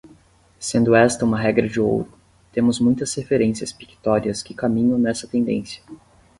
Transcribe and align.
Sendo 0.57 0.95
esta 0.95 1.23
uma 1.23 1.37
regra 1.39 1.67
de 1.69 1.79
ouro, 1.79 2.11
temos 2.51 2.79
muitas 2.79 3.13
referências 3.13 3.71
pictóricas 3.71 4.41
que 4.41 4.51
caminham 4.55 4.97
nessa 4.97 5.27
tendência. 5.27 5.83